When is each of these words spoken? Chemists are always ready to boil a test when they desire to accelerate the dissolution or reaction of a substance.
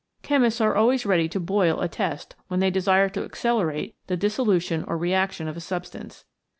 Chemists 0.23 0.59
are 0.59 0.75
always 0.75 1.05
ready 1.05 1.29
to 1.29 1.39
boil 1.39 1.79
a 1.79 1.87
test 1.87 2.35
when 2.47 2.59
they 2.59 2.71
desire 2.71 3.07
to 3.09 3.23
accelerate 3.23 3.95
the 4.07 4.17
dissolution 4.17 4.83
or 4.87 4.97
reaction 4.97 5.47
of 5.47 5.55
a 5.55 5.61
substance. 5.61 6.25